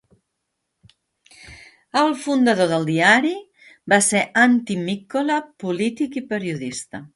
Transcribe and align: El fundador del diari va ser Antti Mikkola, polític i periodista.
El 2.01 2.15
fundador 2.21 2.71
del 2.71 2.89
diari 2.89 3.35
va 3.95 4.01
ser 4.09 4.23
Antti 4.47 4.81
Mikkola, 4.89 5.39
polític 5.67 6.21
i 6.23 6.27
periodista. 6.35 7.07